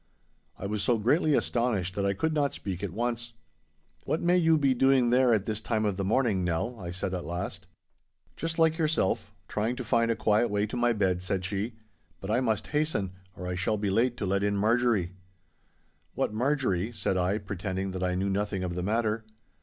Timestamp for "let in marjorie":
14.25-15.11